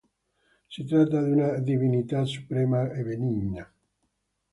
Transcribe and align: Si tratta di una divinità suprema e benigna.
Si 0.67 0.83
tratta 0.83 1.21
di 1.21 1.29
una 1.29 1.59
divinità 1.59 2.25
suprema 2.25 2.91
e 2.91 3.03
benigna. 3.03 3.71